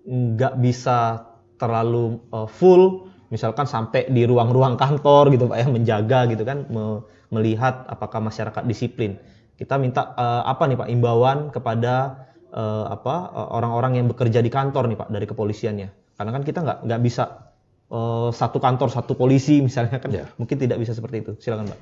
[0.07, 6.43] nggak bisa terlalu uh, full, misalkan sampai di ruang-ruang kantor gitu Pak ya, menjaga gitu
[6.43, 9.17] kan, me melihat apakah masyarakat disiplin.
[9.57, 14.85] Kita minta uh, apa nih Pak imbauan kepada uh, apa orang-orang yang bekerja di kantor
[14.85, 15.89] nih Pak dari kepolisiannya.
[16.13, 17.53] Karena kan kita nggak nggak bisa
[17.89, 20.29] uh, satu kantor satu polisi misalnya kan ya.
[20.37, 21.31] mungkin tidak bisa seperti itu.
[21.41, 21.79] Silakan Pak.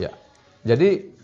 [0.00, 0.10] Ya.
[0.64, 1.19] Jadi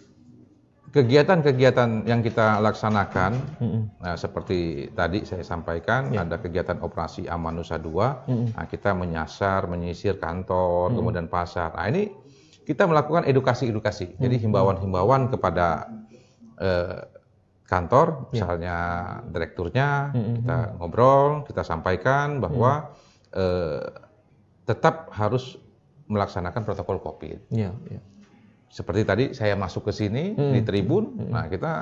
[0.96, 3.82] kegiatan-kegiatan yang kita laksanakan, mm-hmm.
[4.00, 6.24] nah, seperti tadi saya sampaikan, yeah.
[6.24, 8.46] ada kegiatan operasi Amanusa 2, mm-hmm.
[8.56, 10.96] nah, kita menyasar, menyisir kantor, mm-hmm.
[10.96, 11.76] kemudian pasar.
[11.76, 12.08] Nah ini
[12.64, 14.22] kita melakukan edukasi-edukasi, mm-hmm.
[14.24, 15.92] jadi himbauan-himbauan kepada
[16.64, 17.04] eh,
[17.68, 18.32] kantor, yeah.
[18.32, 18.76] misalnya
[19.28, 20.34] direkturnya, mm-hmm.
[20.40, 23.36] kita ngobrol, kita sampaikan bahwa mm-hmm.
[23.36, 23.84] eh,
[24.64, 25.60] tetap harus
[26.08, 27.52] melaksanakan protokol COVID.
[27.52, 28.00] Yeah, yeah
[28.68, 30.52] seperti tadi saya masuk ke sini hmm.
[30.52, 31.30] di tribun, hmm.
[31.32, 31.80] nah kita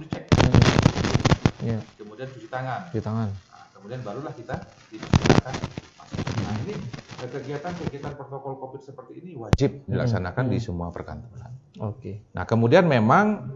[0.00, 1.66] dicek, hmm.
[1.66, 1.80] yeah.
[1.98, 4.56] kemudian cuci tangan, cuci tangan, nah, kemudian barulah kita
[4.92, 5.54] dipersilakan
[6.12, 6.74] Nah ini
[7.22, 9.88] kegiatan-kegiatan protokol COVID seperti ini wajib hmm.
[9.88, 10.52] dilaksanakan hmm.
[10.52, 11.52] di semua perkantoran.
[11.80, 11.96] Oke.
[11.96, 12.14] Okay.
[12.36, 13.48] Nah kemudian memang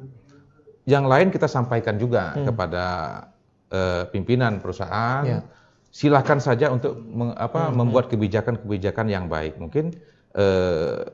[0.87, 2.47] yang lain kita sampaikan juga hmm.
[2.47, 2.85] kepada
[3.75, 5.25] uh, pimpinan perusahaan.
[5.27, 5.43] Yeah.
[5.91, 7.75] Silahkan saja untuk meng, apa, hmm.
[7.77, 9.57] membuat kebijakan-kebijakan yang baik.
[9.57, 9.97] Mungkin
[10.37, 11.09] uh,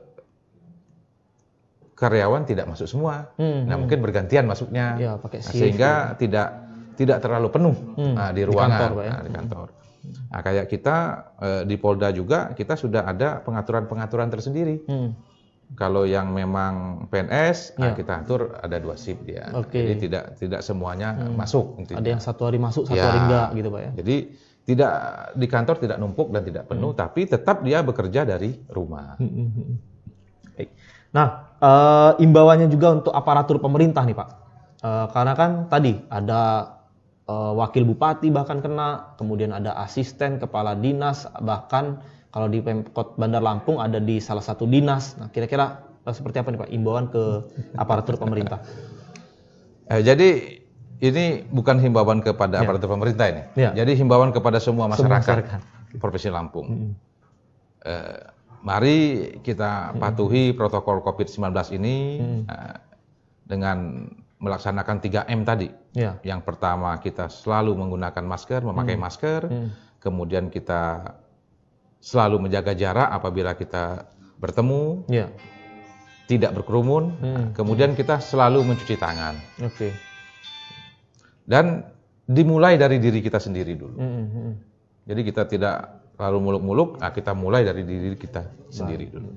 [2.03, 3.31] karyawan tidak masuk semua.
[3.39, 3.87] Hmm, nah, hmm.
[3.87, 4.99] mungkin bergantian masuknya.
[4.99, 6.19] Ya, pakai nah, sehingga ya.
[6.19, 6.47] tidak
[6.93, 9.09] tidak terlalu penuh hmm, nah, di ruangan di kantor, ya?
[9.09, 9.67] nah, di kantor.
[10.03, 10.97] Nah, kayak kita
[11.39, 14.83] eh, di Polda juga kita sudah ada pengaturan-pengaturan tersendiri.
[14.85, 15.15] Hmm.
[15.73, 17.89] Kalau yang memang PNS, nah, ya.
[17.89, 19.49] nah, kita atur ada dua shift dia.
[19.49, 19.89] Okay.
[19.89, 21.33] Jadi tidak tidak semuanya hmm.
[21.39, 21.81] masuk.
[21.81, 22.03] Intinya.
[22.03, 23.09] Ada yang satu hari masuk, satu ya.
[23.09, 23.91] hari enggak gitu pak ya.
[24.03, 24.15] Jadi
[24.63, 24.93] tidak
[25.33, 26.99] di kantor tidak numpuk dan tidak penuh, hmm.
[26.99, 29.17] tapi tetap dia bekerja dari rumah.
[29.17, 29.31] Hmm.
[29.31, 29.75] hmm, hmm.
[30.53, 30.69] Baik.
[31.13, 34.29] Nah, uh, imbauannya juga untuk aparatur pemerintah nih Pak.
[34.83, 36.75] Uh, karena kan tadi ada
[37.31, 42.03] uh, wakil bupati bahkan kena, kemudian ada asisten kepala dinas, bahkan
[42.35, 45.15] kalau di Pemkot Bandar Lampung ada di salah satu dinas.
[45.15, 47.23] Nah, kira-kira uh, seperti apa nih Pak imbauan ke
[47.79, 48.59] aparatur pemerintah?
[49.87, 50.59] Eh, jadi
[51.03, 52.67] ini bukan himbauan kepada ya.
[52.67, 53.43] aparatur pemerintah ini.
[53.55, 53.71] Ya.
[53.71, 55.59] Jadi himbauan kepada semua masyarakat, semua masyarakat.
[55.99, 56.67] Provinsi Lampung.
[56.67, 56.91] Hmm.
[57.83, 58.19] Uh,
[58.63, 62.41] mari kita patuhi protokol COVID-19 ini hmm.
[62.47, 62.77] uh,
[63.43, 64.07] dengan
[64.43, 65.71] melaksanakan 3M tadi.
[65.95, 66.19] Ya.
[66.23, 69.03] Yang pertama kita selalu menggunakan masker, memakai hmm.
[69.03, 69.69] masker, hmm.
[70.03, 71.15] kemudian kita
[72.03, 75.31] selalu menjaga jarak apabila kita bertemu, ya.
[76.27, 77.45] tidak berkerumun, hmm.
[77.55, 79.39] kemudian kita selalu mencuci tangan.
[79.63, 79.71] Oke.
[79.71, 79.91] Okay.
[81.47, 81.87] Dan
[82.27, 83.95] dimulai dari diri kita sendiri dulu.
[83.95, 84.27] Hmm.
[84.27, 84.53] hmm.
[85.03, 89.29] Jadi kita tidak lalu muluk-muluk, nah kita mulai dari diri kita sendiri dulu.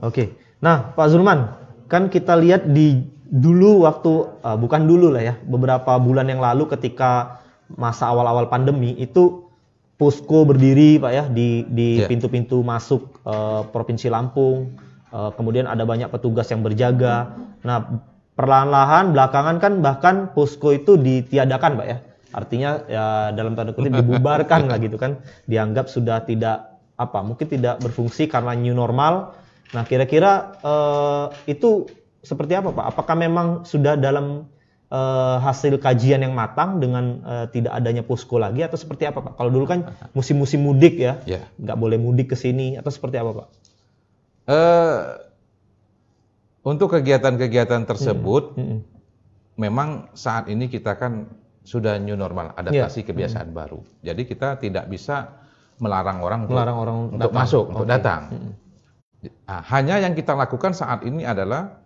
[0.00, 1.52] Oke, nah Pak Zulman,
[1.92, 6.64] kan kita lihat di dulu waktu uh, bukan dulu lah ya, beberapa bulan yang lalu
[6.72, 7.44] ketika
[7.76, 9.44] masa awal-awal pandemi itu
[10.00, 12.08] posko berdiri Pak ya di di ya.
[12.08, 12.68] pintu-pintu yeah.
[12.72, 14.80] masuk uh, provinsi Lampung,
[15.12, 17.36] uh, kemudian ada banyak petugas yang berjaga.
[17.66, 18.00] Nah
[18.38, 21.98] perlahan-lahan belakangan kan bahkan posko itu ditiadakan Pak ya
[22.30, 27.80] Artinya ya dalam tanda kutip dibubarkan lah gitu kan, dianggap sudah tidak apa, mungkin tidak
[27.80, 29.38] berfungsi karena new normal.
[29.72, 31.88] Nah kira-kira uh, itu
[32.24, 32.84] seperti apa Pak?
[32.94, 34.50] Apakah memang sudah dalam
[34.92, 39.32] uh, hasil kajian yang matang dengan uh, tidak adanya posko lagi atau seperti apa Pak?
[39.38, 41.44] Kalau dulu kan musim-musim mudik ya, yeah.
[41.56, 43.48] nggak boleh mudik ke sini atau seperti apa Pak?
[44.48, 45.00] Uh,
[46.64, 48.64] untuk kegiatan-kegiatan tersebut, hmm.
[48.64, 48.80] Hmm.
[49.56, 51.28] memang saat ini kita kan
[51.68, 53.08] sudah new normal, adaptasi yeah.
[53.12, 53.58] kebiasaan hmm.
[53.60, 53.80] baru.
[54.00, 55.44] Jadi kita tidak bisa
[55.76, 57.36] melarang orang melarang untuk, orang untuk datang.
[57.36, 57.72] masuk, okay.
[57.76, 58.20] untuk datang.
[58.32, 58.52] Hmm.
[59.44, 61.84] Nah, hanya yang kita lakukan saat ini adalah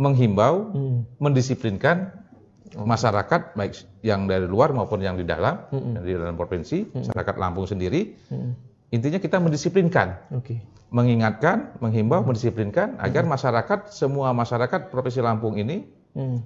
[0.00, 1.20] menghimbau, hmm.
[1.20, 2.24] mendisiplinkan
[2.72, 6.02] masyarakat baik yang dari luar maupun yang di dalam, hmm.
[6.02, 7.04] di dalam provinsi, hmm.
[7.04, 8.16] masyarakat Lampung sendiri.
[8.32, 8.56] Hmm.
[8.90, 10.30] Intinya kita mendisiplinkan.
[10.42, 10.62] Okay.
[10.90, 12.28] Mengingatkan, menghimbau, hmm.
[12.32, 13.32] mendisiplinkan agar hmm.
[13.34, 15.82] masyarakat semua masyarakat Provinsi Lampung ini
[16.14, 16.38] hmm.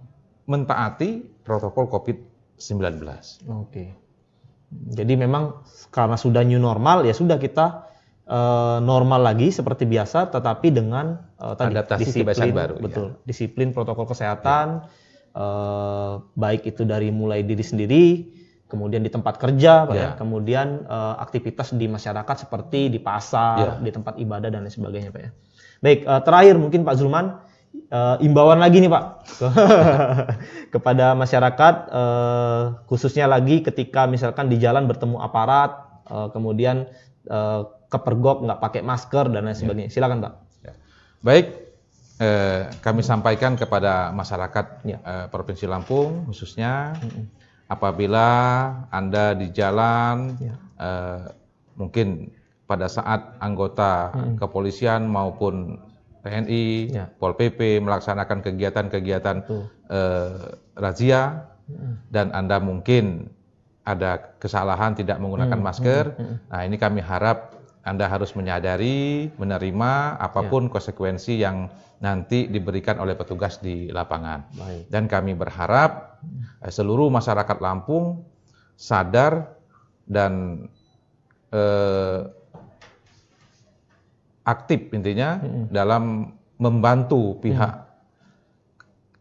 [0.49, 2.30] mentaati protokol Covid
[2.61, 3.49] 19.
[3.49, 3.97] Oke.
[4.71, 7.91] Jadi memang karena sudah new normal ya sudah kita
[8.31, 12.83] uh, normal lagi seperti biasa tetapi dengan uh, tadi adaptasi disiplin baru ya.
[12.87, 13.19] betul ya.
[13.27, 15.35] disiplin protokol kesehatan ya.
[15.35, 18.05] uh, baik itu dari mulai diri sendiri
[18.71, 20.03] kemudian di tempat kerja Pak ya.
[20.03, 20.11] ya.
[20.15, 23.73] kemudian uh, aktivitas di masyarakat seperti di pasar ya.
[23.83, 25.31] di tempat ibadah dan lain sebagainya Pak ya.
[25.81, 27.41] Baik uh, terakhir mungkin Pak Zulman
[27.91, 29.05] uh, imbauan lagi nih Pak
[30.75, 36.87] kepada masyarakat uh, khususnya lagi ketika misalkan di jalan bertemu aparat uh, kemudian
[37.31, 39.59] uh, kepergok nggak pakai masker dan lain ya.
[39.59, 39.91] sebagainya.
[39.91, 39.95] Ya.
[39.99, 40.33] Silakan Pak.
[40.63, 40.73] Ya.
[41.21, 41.47] Baik,
[42.23, 44.99] eh, kami sampaikan kepada masyarakat ya.
[45.03, 47.25] eh, Provinsi Lampung khususnya hmm.
[47.67, 48.29] apabila
[48.95, 50.55] anda di jalan ya.
[50.79, 51.21] eh,
[51.75, 52.31] mungkin
[52.71, 54.39] pada saat anggota hmm.
[54.39, 55.83] kepolisian maupun
[56.21, 57.05] TNI, ya.
[57.17, 59.37] Pol PP melaksanakan kegiatan-kegiatan
[59.89, 60.41] eh,
[60.77, 62.13] razia hmm.
[62.13, 63.33] dan Anda mungkin
[63.85, 66.05] ada kesalahan tidak menggunakan hmm, masker.
[66.15, 66.37] Hmm, hmm.
[66.53, 70.71] Nah, ini kami harap Anda harus menyadari, menerima apa pun ya.
[70.77, 74.53] konsekuensi yang nanti diberikan oleh petugas di lapangan.
[74.57, 74.85] Baik.
[74.93, 76.21] Dan kami berharap
[76.61, 78.25] eh, seluruh masyarakat Lampung
[78.77, 79.57] sadar
[80.05, 80.65] dan
[81.53, 82.40] eh,
[84.45, 85.73] aktif intinya hmm.
[85.73, 87.89] dalam membantu pihak hmm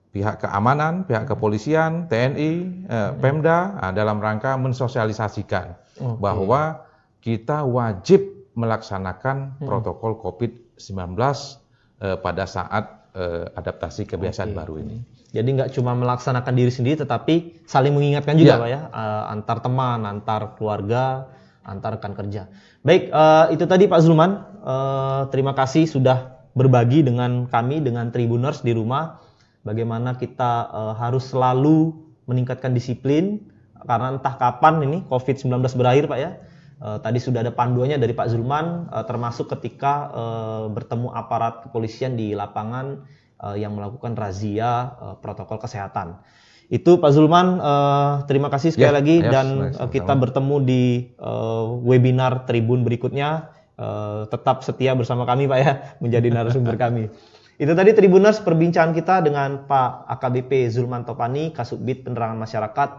[0.10, 2.51] pihak keamanan, pihak kepolisian, TNI,
[2.89, 6.17] eh, Pemda eh, dalam rangka mensosialisasikan okay.
[6.17, 6.86] bahwa
[7.21, 9.67] kita wajib melaksanakan hmm.
[9.69, 14.58] protokol COVID-19 eh, pada saat eh, adaptasi kebiasaan okay.
[14.58, 14.97] baru ini.
[15.29, 18.62] Jadi nggak cuma melaksanakan diri sendiri, tetapi saling mengingatkan juga, ya.
[18.65, 21.29] pak ya, uh, antar teman, antar keluarga,
[21.63, 22.48] antar rekan kerja.
[22.82, 24.48] Baik, uh, itu tadi Pak Zulman.
[24.60, 29.19] Uh, terima kasih sudah berbagi dengan kami, dengan Tribuners di rumah
[29.63, 31.95] bagaimana kita uh, harus selalu
[32.30, 33.50] meningkatkan disiplin
[33.88, 36.32] karena entah kapan ini COVID-19 berakhir Pak ya.
[36.80, 42.15] Uh, tadi sudah ada panduannya dari Pak Zulman uh, termasuk ketika uh, bertemu aparat kepolisian
[42.15, 43.04] di lapangan
[43.43, 46.24] uh, yang melakukan razia uh, protokol kesehatan.
[46.69, 50.55] Itu Pak Zulman, uh, terima kasih sekali yeah, lagi yes, dan nice, uh, kita bertemu
[50.62, 50.84] di
[51.17, 53.58] uh, webinar Tribun berikutnya.
[53.79, 55.71] Uh, tetap setia bersama kami Pak ya
[56.03, 57.10] menjadi narasumber kami.
[57.58, 62.89] Itu tadi Tribuners perbincangan kita dengan Pak AKBP Zulman Topani, Kasubit Penerangan Masyarakat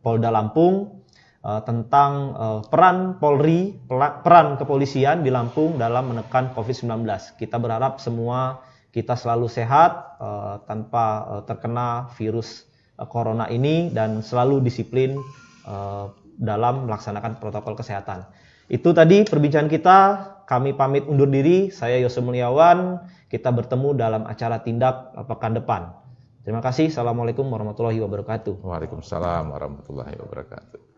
[0.00, 1.04] Polda Lampung
[1.44, 3.76] uh, tentang uh, peran Polri,
[4.24, 7.04] peran kepolisian di Lampung dalam menekan COVID-19.
[7.36, 12.67] Kita berharap semua kita selalu sehat uh, tanpa uh, terkena virus
[13.06, 15.14] corona ini dan selalu disiplin
[15.68, 18.26] uh, dalam melaksanakan protokol kesehatan.
[18.66, 19.98] Itu tadi perbincangan kita.
[20.48, 21.70] Kami pamit undur diri.
[21.70, 23.04] Saya Yosef Mulyawan.
[23.28, 25.92] Kita bertemu dalam acara tindak pekan depan.
[26.48, 26.88] Terima kasih.
[26.88, 28.64] Assalamualaikum warahmatullahi wabarakatuh.
[28.64, 30.97] Waalaikumsalam warahmatullahi wabarakatuh.